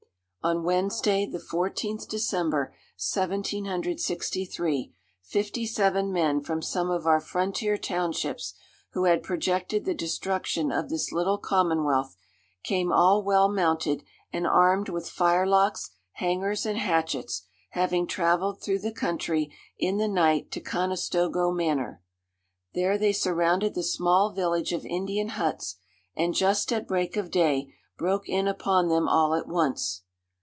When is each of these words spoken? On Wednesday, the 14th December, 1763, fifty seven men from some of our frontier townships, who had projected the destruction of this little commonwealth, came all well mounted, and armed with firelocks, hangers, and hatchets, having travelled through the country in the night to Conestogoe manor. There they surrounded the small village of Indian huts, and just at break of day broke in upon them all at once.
On 0.43 0.63
Wednesday, 0.63 1.27
the 1.27 1.37
14th 1.37 2.07
December, 2.07 2.73
1763, 2.97 4.91
fifty 5.21 5.65
seven 5.67 6.11
men 6.11 6.41
from 6.41 6.63
some 6.63 6.89
of 6.89 7.05
our 7.05 7.19
frontier 7.19 7.77
townships, 7.77 8.55
who 8.93 9.03
had 9.03 9.21
projected 9.21 9.85
the 9.85 9.93
destruction 9.93 10.71
of 10.71 10.89
this 10.89 11.11
little 11.11 11.37
commonwealth, 11.37 12.15
came 12.63 12.91
all 12.91 13.21
well 13.21 13.49
mounted, 13.49 14.01
and 14.33 14.47
armed 14.47 14.89
with 14.89 15.07
firelocks, 15.07 15.91
hangers, 16.13 16.65
and 16.65 16.79
hatchets, 16.79 17.43
having 17.73 18.07
travelled 18.07 18.63
through 18.63 18.79
the 18.79 18.91
country 18.91 19.55
in 19.77 19.97
the 19.97 20.07
night 20.07 20.49
to 20.49 20.59
Conestogoe 20.59 21.51
manor. 21.53 22.01
There 22.73 22.97
they 22.97 23.13
surrounded 23.13 23.75
the 23.75 23.83
small 23.83 24.31
village 24.33 24.73
of 24.73 24.87
Indian 24.87 25.27
huts, 25.29 25.75
and 26.15 26.33
just 26.33 26.73
at 26.73 26.87
break 26.87 27.15
of 27.15 27.29
day 27.29 27.75
broke 27.95 28.27
in 28.27 28.47
upon 28.47 28.87
them 28.87 29.07
all 29.07 29.35
at 29.35 29.47
once. 29.47 30.01